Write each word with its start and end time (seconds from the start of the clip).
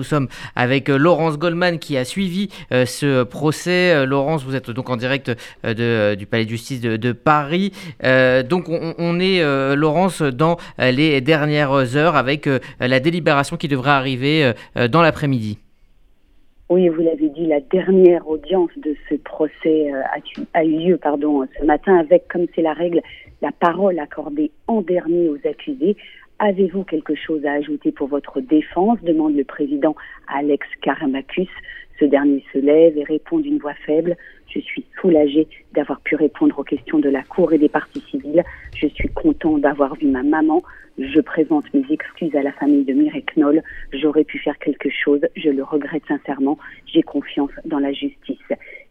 nous 0.00 0.04
sommes 0.04 0.28
avec 0.56 0.88
Laurence 0.88 1.38
Goldman 1.38 1.78
qui 1.78 1.98
a 1.98 2.06
suivi 2.06 2.48
ce 2.70 3.22
procès. 3.22 4.06
Laurence, 4.06 4.44
vous 4.44 4.56
êtes 4.56 4.70
donc 4.70 4.88
en 4.88 4.96
direct 4.96 5.30
du 5.62 6.26
Palais 6.26 6.46
de 6.46 6.48
justice 6.48 6.80
de, 6.80 7.12
Paris. 7.12 7.72
donc 8.48 8.70
on, 8.70 9.20
est, 9.20 9.44
Laurence, 9.76 10.22
dans 10.22 10.56
les 10.78 11.20
dernières 11.20 11.96
heures 11.96 12.16
avec 12.16 12.48
la 12.80 13.00
délibération 13.00 13.58
qui 13.58 13.68
devrait 13.68 13.90
arriver 13.90 14.52
dans 14.90 15.02
l'après-midi. 15.02 15.58
Oui, 16.70 16.88
vous 16.88 17.02
l'avez 17.02 17.28
dit, 17.28 17.46
la 17.46 17.60
dernière 17.60 18.26
audience 18.26 18.70
de 18.76 18.94
ce 19.10 19.16
procès 19.16 19.90
a, 20.54 20.64
eu 20.64 20.78
lieu 20.78 20.96
pardon, 20.96 21.44
ce 21.58 21.64
matin 21.66 21.96
avec, 21.96 22.26
comme 22.28 22.46
c'est 22.54 22.62
la 22.62 22.72
règle, 22.72 23.02
la 23.42 23.50
parole 23.52 23.98
accordée 23.98 24.50
en 24.66 24.80
dernier 24.80 25.28
aux 25.28 25.48
accusés. 25.48 25.96
Avez-vous 26.42 26.84
quelque 26.84 27.14
chose 27.14 27.44
à 27.44 27.52
ajouter 27.52 27.92
pour 27.92 28.08
votre 28.08 28.40
défense 28.40 28.98
demande 29.02 29.36
le 29.36 29.44
président 29.44 29.94
Alex 30.26 30.66
Karamacus. 30.80 31.50
Ce 31.98 32.06
dernier 32.06 32.42
se 32.50 32.58
lève 32.58 32.96
et 32.96 33.04
répond 33.04 33.40
d'une 33.40 33.58
voix 33.58 33.74
faible. 33.84 34.16
Je 34.48 34.58
suis 34.58 34.86
soulagé 34.98 35.46
d'avoir 35.74 36.00
pu 36.00 36.16
répondre 36.16 36.58
aux 36.58 36.64
questions 36.64 36.98
de 36.98 37.10
la 37.10 37.22
Cour 37.24 37.52
et 37.52 37.58
des 37.58 37.68
parties 37.68 38.02
civiles. 38.10 38.42
Je 38.74 38.86
suis 38.86 39.10
content 39.10 39.58
d'avoir 39.58 39.96
vu 39.96 40.06
ma 40.06 40.22
maman. 40.22 40.62
Je 40.98 41.20
présente 41.20 41.64
mes 41.74 41.84
excuses 41.90 42.34
à 42.34 42.42
la 42.42 42.52
famille 42.52 42.84
de 42.84 42.94
Mireille 42.94 43.26
Knoll. 43.36 43.62
J'aurais 43.92 44.24
pu 44.24 44.38
faire 44.38 44.58
quelque 44.58 44.88
chose. 44.88 45.20
Je 45.36 45.50
le 45.50 45.62
regrette 45.62 46.04
sincèrement. 46.08 46.58
J'ai 46.86 47.02
confiance 47.02 47.52
dans 47.66 47.78
la 47.78 47.92
justice. 47.92 48.38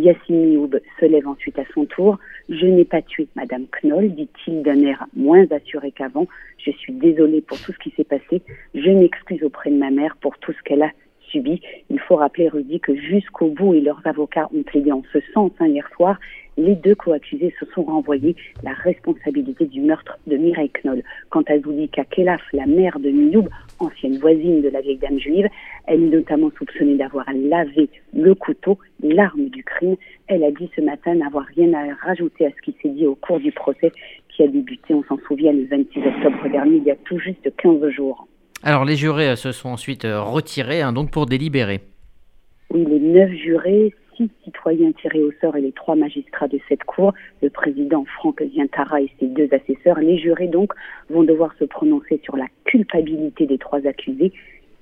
Yassine 0.00 0.68
se 0.98 1.04
lève 1.06 1.26
ensuite 1.26 1.58
à 1.58 1.64
son 1.74 1.84
tour. 1.84 2.18
Je 2.48 2.66
n'ai 2.66 2.84
pas 2.84 3.02
tué 3.02 3.28
Madame 3.36 3.66
Knoll, 3.82 4.10
dit-il 4.14 4.62
d'un 4.62 4.80
air 4.80 5.06
moins 5.14 5.46
assuré 5.50 5.92
qu'avant. 5.92 6.26
Je 6.58 6.70
suis 6.72 6.92
désolé 6.92 7.40
pour 7.40 7.58
tout 7.60 7.72
ce 7.72 7.78
qui 7.78 7.90
s'est 7.96 8.04
passé. 8.04 8.42
Je 8.74 8.90
m'excuse 8.90 9.42
auprès 9.42 9.70
de 9.70 9.76
ma 9.76 9.90
mère 9.90 10.16
pour 10.20 10.38
tout 10.38 10.52
ce 10.52 10.62
qu'elle 10.62 10.82
a 10.82 10.90
Il 11.34 12.00
faut 12.00 12.16
rappeler, 12.16 12.48
Rudy, 12.48 12.80
que 12.80 12.94
jusqu'au 12.94 13.48
bout, 13.48 13.74
et 13.74 13.80
leurs 13.80 14.00
avocats 14.06 14.48
ont 14.54 14.62
plaidé 14.62 14.92
en 14.92 15.02
ce 15.12 15.18
sens 15.32 15.52
hein, 15.60 15.66
hier 15.66 15.88
soir, 15.96 16.18
les 16.56 16.74
deux 16.74 16.94
co-accusés 16.94 17.54
se 17.58 17.66
sont 17.74 17.84
renvoyés 17.84 18.36
la 18.62 18.72
responsabilité 18.72 19.66
du 19.66 19.80
meurtre 19.80 20.18
de 20.26 20.36
Mireille 20.36 20.70
Knoll. 20.82 21.02
Quant 21.30 21.42
à 21.48 21.58
Zoulika 21.58 22.04
Kelaf, 22.04 22.42
la 22.52 22.66
mère 22.66 22.98
de 22.98 23.10
Mioub, 23.10 23.48
ancienne 23.78 24.18
voisine 24.18 24.60
de 24.60 24.68
la 24.68 24.80
vieille 24.80 24.98
dame 24.98 25.18
juive, 25.18 25.48
elle 25.86 26.02
est 26.02 26.16
notamment 26.16 26.50
soupçonnée 26.58 26.96
d'avoir 26.96 27.24
lavé 27.32 27.88
le 28.12 28.34
couteau, 28.34 28.78
l'arme 29.02 29.48
du 29.48 29.64
crime. 29.64 29.96
Elle 30.26 30.44
a 30.44 30.50
dit 30.50 30.68
ce 30.76 30.82
matin 30.82 31.14
n'avoir 31.14 31.46
rien 31.56 31.72
à 31.72 31.94
rajouter 31.94 32.46
à 32.46 32.50
ce 32.50 32.60
qui 32.62 32.76
s'est 32.82 32.90
dit 32.90 33.06
au 33.06 33.14
cours 33.14 33.40
du 33.40 33.52
procès 33.52 33.92
qui 34.28 34.42
a 34.42 34.48
débuté, 34.48 34.94
on 34.94 35.04
s'en 35.04 35.18
souvient, 35.26 35.52
le 35.52 35.64
26 35.64 36.00
octobre 36.00 36.48
dernier, 36.50 36.76
il 36.76 36.84
y 36.84 36.90
a 36.90 36.96
tout 36.96 37.18
juste 37.18 37.54
15 37.56 37.88
jours. 37.90 38.26
Alors 38.62 38.84
les 38.84 38.96
jurés 38.96 39.30
euh, 39.30 39.36
se 39.36 39.52
sont 39.52 39.70
ensuite 39.70 40.04
euh, 40.04 40.20
retirés 40.20 40.82
hein, 40.82 40.92
donc 40.92 41.10
pour 41.10 41.24
délibérer. 41.26 41.80
Oui, 42.70 42.84
les 42.84 43.00
neuf 43.00 43.30
jurés, 43.32 43.94
six 44.16 44.30
citoyens 44.44 44.92
tirés 44.92 45.22
au 45.22 45.32
sort 45.40 45.56
et 45.56 45.62
les 45.62 45.72
trois 45.72 45.96
magistrats 45.96 46.46
de 46.46 46.60
cette 46.68 46.84
cour, 46.84 47.14
le 47.42 47.48
président 47.48 48.04
Franck 48.18 48.42
Zientara 48.52 49.00
et 49.00 49.10
ses 49.18 49.28
deux 49.28 49.48
assesseurs, 49.52 49.98
les 49.98 50.18
jurés 50.18 50.48
donc 50.48 50.74
vont 51.08 51.22
devoir 51.22 51.54
se 51.58 51.64
prononcer 51.64 52.20
sur 52.22 52.36
la 52.36 52.46
culpabilité 52.64 53.46
des 53.46 53.56
trois 53.56 53.86
accusés 53.86 54.32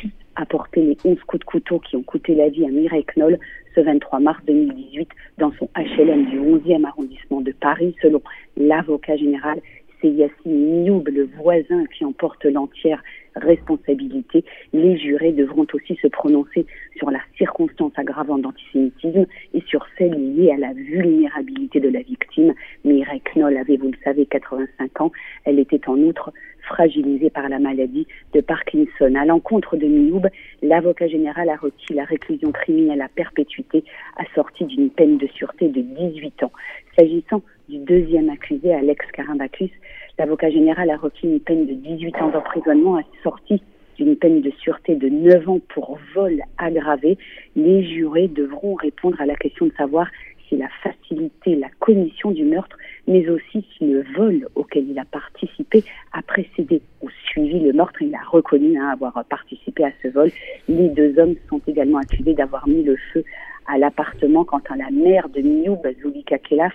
qui 0.00 0.10
a 0.34 0.46
porté 0.46 0.82
les 0.82 0.96
11 1.04 1.18
coups 1.24 1.40
de 1.40 1.44
couteau 1.44 1.78
qui 1.78 1.96
ont 1.96 2.02
coûté 2.02 2.34
la 2.34 2.48
vie 2.48 2.64
à 2.64 2.70
Mireille 2.70 3.06
Knoll 3.16 3.38
ce 3.74 3.80
23 3.80 4.18
mars 4.18 4.40
2018 4.46 5.08
dans 5.38 5.52
son 5.58 5.68
HLM 5.76 6.26
du 6.26 6.40
11e 6.40 6.84
arrondissement 6.84 7.40
de 7.40 7.52
Paris, 7.52 7.94
selon 8.02 8.20
l'avocat 8.56 9.16
général 9.16 9.60
c'est 10.00 10.08
Yassine 10.08 10.82
Nioub, 10.82 11.08
le 11.08 11.28
voisin, 11.36 11.84
qui 11.86 12.04
en 12.04 12.12
porte 12.12 12.44
l'entière 12.44 13.02
responsabilité. 13.36 14.44
Les 14.72 14.98
jurés 14.98 15.32
devront 15.32 15.66
aussi 15.72 15.96
se 16.02 16.08
prononcer 16.08 16.66
sur 16.96 17.10
la 17.10 17.20
circonstance 17.36 17.92
aggravante 17.96 18.42
d'antisémitisme 18.42 19.26
et 19.54 19.62
sur 19.62 19.86
celle 19.96 20.12
liée 20.34 20.50
à 20.50 20.56
la 20.56 20.72
vulnérabilité 20.72 21.80
de 21.80 21.88
la 21.88 22.00
victime. 22.00 22.54
Mireille 22.84 23.22
Knoll 23.34 23.56
avait, 23.56 23.76
vous 23.76 23.90
le 23.90 23.98
savez, 24.04 24.26
85 24.26 25.00
ans. 25.00 25.12
Elle 25.44 25.58
était 25.58 25.88
en 25.88 25.98
outre 25.98 26.32
fragilisée 26.62 27.30
par 27.30 27.48
la 27.48 27.58
maladie 27.58 28.06
de 28.32 28.40
Parkinson. 28.40 29.14
À 29.14 29.24
l'encontre 29.24 29.76
de 29.76 29.86
Nioub, 29.86 30.26
l'avocat 30.62 31.08
général 31.08 31.48
a 31.48 31.56
requis 31.56 31.94
la 31.94 32.04
réclusion 32.04 32.52
criminelle 32.52 33.00
à 33.00 33.08
perpétuité 33.08 33.84
assortie 34.16 34.64
d'une 34.64 34.90
peine 34.90 35.18
de 35.18 35.26
sûreté 35.28 35.68
de 35.68 35.80
18 35.80 36.42
ans. 36.44 36.52
S'agissant 36.98 37.42
du 37.70 37.78
deuxième 37.78 38.28
accusé, 38.30 38.74
Alex 38.74 39.06
Karambakis, 39.12 39.70
l'avocat 40.18 40.50
général 40.50 40.90
a 40.90 40.96
requis 40.96 41.28
une 41.28 41.38
peine 41.38 41.66
de 41.66 41.74
18 41.74 42.16
ans 42.16 42.30
d'emprisonnement 42.30 43.00
assortie 43.20 43.62
d'une 43.96 44.16
peine 44.16 44.40
de 44.40 44.50
sûreté 44.60 44.96
de 44.96 45.08
9 45.08 45.48
ans 45.48 45.60
pour 45.72 45.98
vol 46.14 46.42
aggravé. 46.58 47.16
Les 47.54 47.84
jurés 47.84 48.26
devront 48.26 48.74
répondre 48.74 49.20
à 49.20 49.26
la 49.26 49.36
question 49.36 49.66
de 49.66 49.72
savoir 49.74 50.08
s'il 50.48 50.62
a 50.62 50.68
facilité 50.82 51.54
la 51.54 51.68
commission 51.78 52.32
du 52.32 52.44
meurtre, 52.44 52.76
mais 53.06 53.28
aussi 53.28 53.64
si 53.78 53.86
le 53.86 54.02
vol 54.16 54.48
auquel 54.56 54.90
il 54.90 54.98
a 54.98 55.04
participé 55.04 55.84
a 56.12 56.22
précédé 56.22 56.82
ou 57.02 57.08
suivi 57.28 57.60
le 57.60 57.72
meurtre. 57.72 58.02
Il 58.02 58.14
a 58.16 58.22
reconnu 58.28 58.76
hein, 58.80 58.88
avoir 58.88 59.24
participé 59.26 59.84
à 59.84 59.92
ce 60.02 60.08
vol. 60.08 60.32
Les 60.68 60.88
deux 60.88 61.16
hommes 61.20 61.36
sont 61.48 61.60
également 61.68 61.98
accusés 61.98 62.34
d'avoir 62.34 62.66
mis 62.66 62.82
le 62.82 62.96
feu 63.12 63.22
à 63.70 63.78
l'appartement. 63.78 64.44
Quant 64.44 64.62
à 64.68 64.76
la 64.76 64.90
mère 64.90 65.28
de 65.28 65.40
Nioub, 65.40 65.80
Zulika 66.00 66.38
Kelaf, 66.38 66.74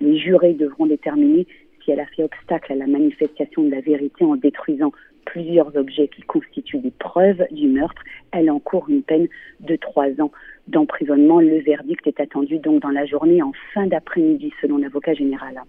les 0.00 0.18
jurés 0.18 0.54
devront 0.54 0.86
déterminer 0.86 1.46
si 1.82 1.90
elle 1.90 2.00
a 2.00 2.06
fait 2.06 2.24
obstacle 2.24 2.72
à 2.72 2.76
la 2.76 2.86
manifestation 2.86 3.62
de 3.62 3.70
la 3.70 3.80
vérité 3.80 4.24
en 4.24 4.36
détruisant 4.36 4.92
plusieurs 5.24 5.74
objets 5.76 6.08
qui 6.08 6.22
constituent 6.22 6.78
des 6.78 6.90
preuves 6.90 7.44
du 7.50 7.66
meurtre. 7.68 8.02
Elle 8.32 8.50
encourt 8.50 8.88
une 8.88 9.02
peine 9.02 9.28
de 9.60 9.76
trois 9.76 10.08
ans 10.20 10.30
d'emprisonnement. 10.68 11.40
Le 11.40 11.60
verdict 11.60 12.06
est 12.06 12.20
attendu 12.20 12.58
donc 12.58 12.82
dans 12.82 12.90
la 12.90 13.06
journée 13.06 13.42
en 13.42 13.52
fin 13.72 13.86
d'après-midi 13.86 14.52
selon 14.60 14.78
l'avocat 14.78 15.14
général. 15.14 15.62